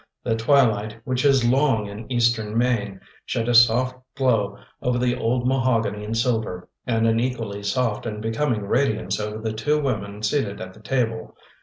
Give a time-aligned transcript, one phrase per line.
[0.23, 5.47] The twilight, which is long in eastern Maine, shed a soft glow over the old
[5.47, 10.59] mahogany and silver, and an equally soft and becoming radiance over the two women seated
[10.59, 11.37] at the table.